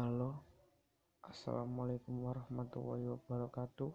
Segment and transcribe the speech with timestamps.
[0.00, 0.32] Halo,
[1.28, 3.92] assalamualaikum warahmatullahi wabarakatuh.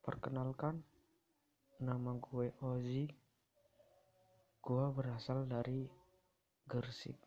[0.00, 0.80] Perkenalkan,
[1.84, 3.12] nama gue Ozi.
[4.64, 5.84] Gue berasal dari
[6.64, 7.20] Gersik.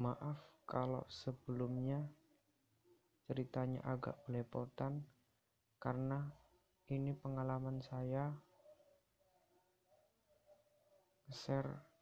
[0.00, 2.00] Maaf kalau sebelumnya
[3.28, 5.04] ceritanya agak belepotan
[5.84, 6.32] karena
[6.88, 8.32] ini pengalaman saya
[11.28, 11.95] share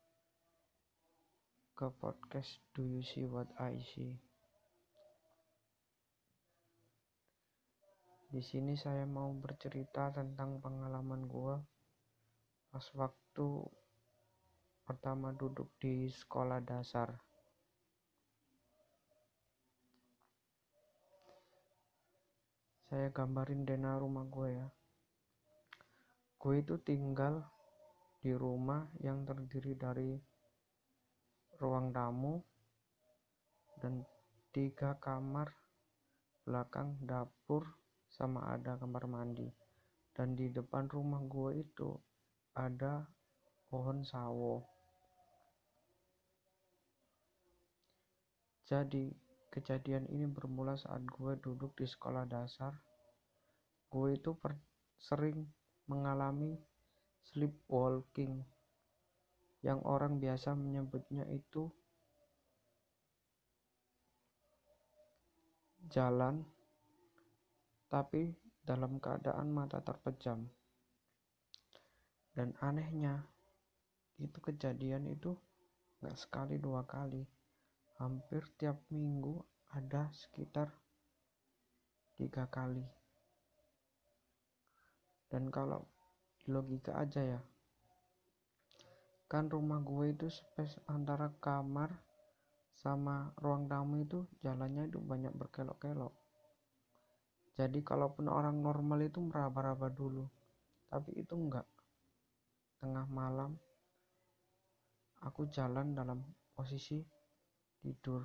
[1.75, 4.15] ke podcast Do You See What I See.
[8.31, 11.59] Di sini saya mau bercerita tentang pengalaman gua
[12.71, 13.67] pas waktu
[14.87, 17.19] pertama duduk di sekolah dasar.
[22.87, 24.69] Saya gambarin dena rumah gue ya.
[26.39, 27.43] Gue itu tinggal
[28.23, 30.34] di rumah yang terdiri dari
[31.59, 32.43] ruang tamu
[33.79, 34.03] dan
[34.55, 35.51] tiga kamar
[36.45, 37.65] belakang dapur
[38.07, 39.51] sama ada kamar mandi.
[40.15, 41.91] Dan di depan rumah gue itu
[42.55, 43.03] ada
[43.67, 44.63] pohon sawo.
[48.65, 49.11] Jadi
[49.51, 52.79] kejadian ini bermula saat gue duduk di sekolah dasar.
[53.91, 54.39] Gue itu
[55.03, 55.51] sering
[55.91, 56.55] mengalami
[57.27, 58.54] sleepwalking
[59.65, 61.73] yang orang biasa menyebutnya itu
[65.89, 66.45] jalan
[67.89, 70.45] tapi dalam keadaan mata terpejam.
[72.35, 73.25] Dan anehnya
[74.21, 75.33] itu kejadian itu
[76.05, 77.25] nggak sekali dua kali.
[77.97, 79.41] Hampir tiap minggu
[79.73, 80.69] ada sekitar
[82.21, 82.85] tiga kali.
[85.33, 85.89] Dan kalau
[86.51, 87.41] logika aja ya
[89.35, 91.91] kan rumah gue itu space antara kamar
[92.71, 96.15] sama ruang tamu itu jalannya itu banyak berkelok-kelok.
[97.59, 100.23] Jadi kalaupun orang normal itu meraba-raba dulu
[100.87, 101.67] tapi itu enggak.
[102.79, 103.59] Tengah malam
[105.27, 106.23] aku jalan dalam
[106.55, 107.03] posisi
[107.83, 108.23] tidur.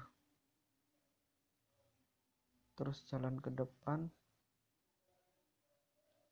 [2.78, 4.06] Terus jalan ke depan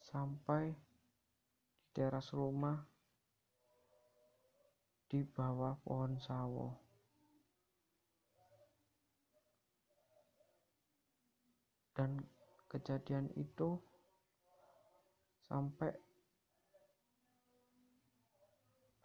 [0.06, 2.78] sampai di teras rumah
[5.08, 6.76] di bawah pohon sawo.
[11.98, 12.22] Dan
[12.70, 13.80] kejadian itu
[15.48, 15.90] sampai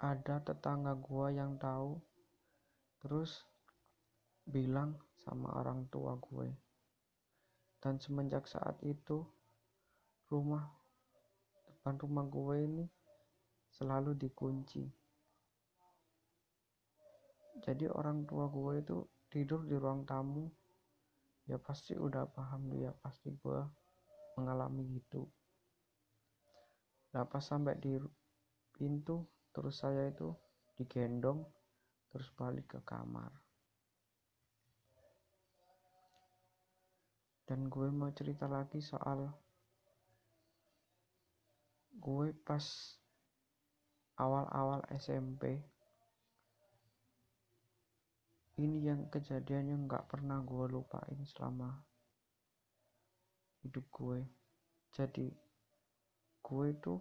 [0.03, 2.03] ada tetangga gua yang tahu
[3.03, 3.47] terus
[4.43, 6.51] bilang sama orang tua gue
[7.83, 9.23] dan semenjak saat itu
[10.31, 10.67] rumah
[11.67, 12.87] depan rumah gue ini
[13.75, 14.87] selalu dikunci
[17.63, 18.99] jadi orang tua gue itu
[19.31, 20.51] tidur di ruang tamu.
[21.47, 23.61] Ya pasti udah paham dia pasti gue
[24.35, 25.31] mengalami gitu.
[27.15, 27.99] Nah pas sampai di
[28.75, 29.23] pintu
[29.55, 30.35] terus saya itu
[30.75, 31.47] digendong
[32.11, 33.31] terus balik ke kamar.
[37.47, 39.31] Dan gue mau cerita lagi soal
[41.93, 42.65] gue pas
[44.19, 45.72] awal-awal SMP
[48.61, 51.73] ini yang kejadian yang nggak pernah gue lupain selama
[53.65, 54.21] hidup gue.
[54.93, 55.33] Jadi
[56.43, 56.95] gue itu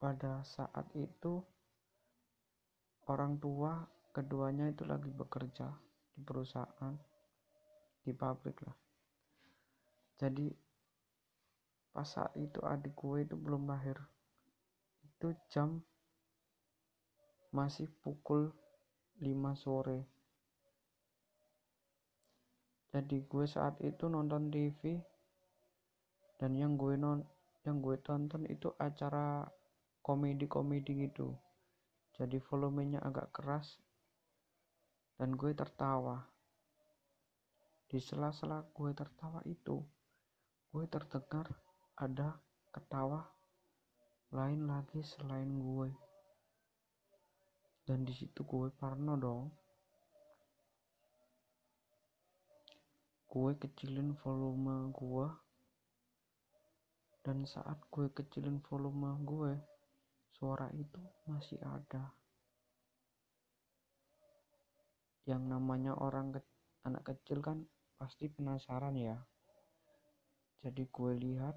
[0.00, 1.44] pada saat itu
[3.08, 3.84] orang tua
[4.16, 5.68] keduanya itu lagi bekerja
[6.16, 6.94] di perusahaan
[8.00, 8.78] di pabrik lah.
[10.16, 10.48] Jadi
[11.92, 13.94] pas saat itu adik gue itu belum lahir
[15.04, 15.78] itu jam
[17.54, 18.50] masih pukul
[19.22, 19.98] 5 sore.
[22.94, 24.98] Jadi gue saat itu nonton TV
[26.38, 27.22] dan yang gue non
[27.66, 29.46] yang gue tonton itu acara
[30.02, 31.34] komedi-komedi gitu.
[32.14, 33.78] Jadi volumenya agak keras
[35.18, 36.22] dan gue tertawa.
[37.90, 39.82] Di sela-sela gue tertawa itu
[40.74, 41.46] gue terdengar
[41.94, 42.34] ada
[42.74, 43.22] ketawa
[44.34, 46.13] lain lagi selain gue
[47.84, 49.52] dan di situ gue parno dong.
[53.28, 55.28] Gue kecilin volume gue.
[57.24, 59.52] Dan saat gue kecilin volume gue
[60.32, 62.12] suara itu masih ada.
[65.28, 66.40] Yang namanya orang ke
[66.84, 67.64] anak kecil kan
[67.96, 69.16] pasti penasaran ya.
[70.64, 71.56] Jadi gue lihat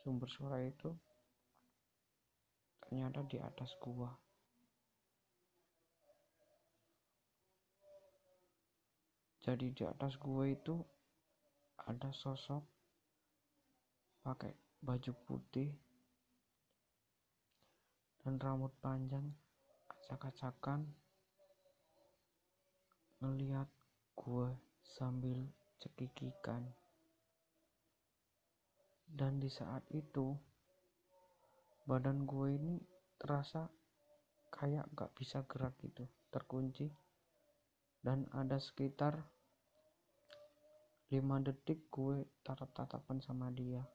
[0.00, 0.90] sumber suara itu
[2.82, 4.10] ternyata di atas gua
[9.42, 10.78] jadi di atas gue itu
[11.90, 12.62] ada sosok
[14.22, 15.66] pakai baju putih
[18.22, 19.26] dan rambut panjang
[19.90, 20.86] acak-acakan
[23.18, 23.66] ngeliat
[24.14, 24.50] gue
[24.82, 25.42] sambil
[25.82, 26.62] cekikikan.
[29.12, 30.38] Dan di saat itu
[31.82, 32.78] badan gue ini
[33.18, 33.66] terasa
[34.54, 36.86] kayak gak bisa gerak gitu terkunci
[38.02, 39.22] dan ada sekitar
[41.14, 43.86] 5 detik gue tatap-tatapan sama dia.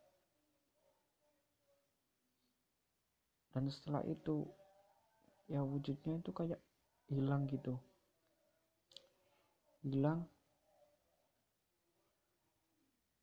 [3.52, 4.48] Dan setelah itu
[5.52, 6.62] ya wujudnya itu kayak
[7.12, 7.76] hilang gitu.
[9.84, 10.24] Hilang.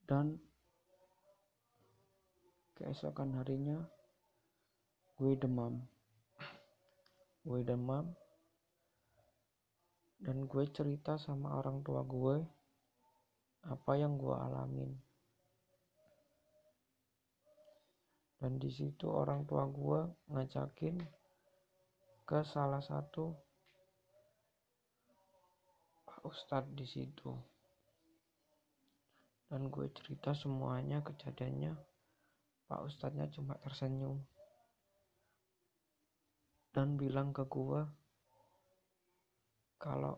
[0.04, 0.36] Dan
[2.76, 3.80] keesokan harinya
[5.16, 5.80] gue demam.
[7.46, 8.10] Gue demam
[10.24, 12.40] dan gue cerita sama orang tua gue
[13.68, 14.88] apa yang gue alamin.
[18.40, 20.00] Dan di situ orang tua gue
[20.32, 20.96] ngajakin
[22.24, 23.36] ke salah satu
[26.08, 27.32] Pak Ustadz di situ.
[29.52, 31.76] Dan gue cerita semuanya kejadiannya
[32.64, 34.24] Pak Ustadznya cuma tersenyum
[36.74, 37.86] dan bilang ke gue
[39.84, 40.16] kalau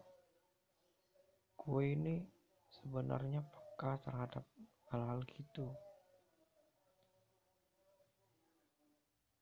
[1.58, 2.22] gue ini
[2.70, 4.46] sebenarnya peka terhadap
[4.94, 5.74] hal-hal gitu.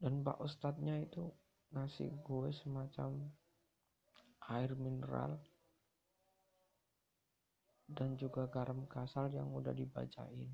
[0.00, 1.29] Dan Pak Ustadznya itu
[1.76, 3.29] ngasih gue semacam
[4.49, 5.37] air mineral
[7.85, 10.49] dan juga garam kasar yang udah dibacain.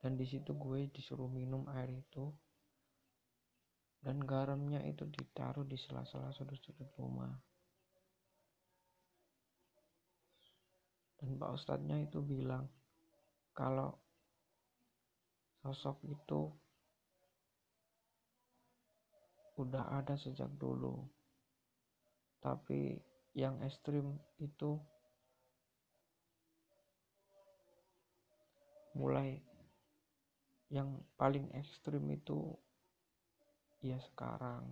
[0.00, 2.32] Dan di situ gue disuruh minum air itu
[3.98, 7.34] dan garamnya itu ditaruh di sela-sela sudut-sudut rumah.
[11.18, 12.70] Dan Pak Ustadznya itu bilang
[13.50, 13.90] kalau
[15.66, 16.46] sosok itu
[19.58, 21.02] udah ada sejak dulu.
[22.38, 22.94] Tapi
[23.34, 24.78] yang ekstrim itu
[28.94, 29.42] mulai
[30.70, 32.54] yang paling ekstrim itu
[33.78, 34.66] ya sekarang.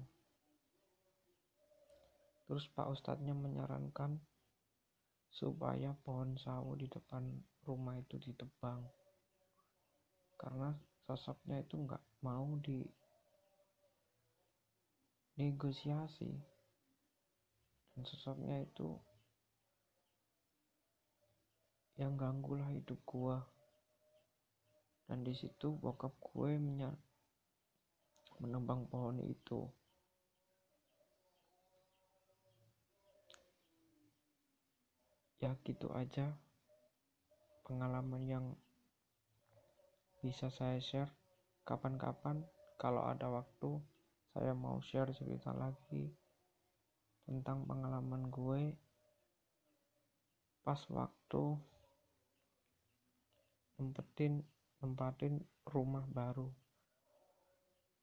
[2.47, 4.19] Terus Pak Ustadznya menyarankan
[5.31, 7.26] supaya pohon sawo di depan
[7.67, 8.87] rumah itu ditebang.
[10.38, 10.70] Karena
[11.06, 12.87] sosoknya itu nggak mau di
[15.38, 16.31] negosiasi.
[17.94, 18.94] Dan sosoknya itu
[21.97, 23.43] yang ganggulah hidup gua.
[25.06, 26.94] Dan di situ bokap gue menyar
[28.42, 29.68] menebang pohon itu.
[35.40, 36.32] Ya gitu aja
[37.66, 38.46] pengalaman yang
[40.24, 41.12] bisa saya share.
[41.66, 42.46] Kapan-kapan
[42.78, 43.82] kalau ada waktu
[44.30, 46.14] saya mau share cerita lagi
[47.26, 48.74] tentang pengalaman gue.
[50.62, 51.44] Pas waktu
[53.76, 54.40] nempetin
[54.80, 56.48] nempatin rumah baru